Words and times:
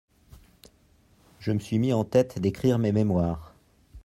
Je 1.39 1.51
me 1.51 1.59
suis 1.59 1.77
mis 1.77 1.93
en 1.93 2.03
tête 2.03 2.39
d'écrire 2.39 2.79
mes 2.79 2.91
mémoires. 2.91 3.53